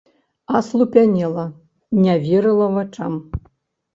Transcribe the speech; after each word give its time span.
Аслупянела, 0.59 1.43
не 2.05 2.15
верыла 2.25 2.67
вачам. 2.79 3.13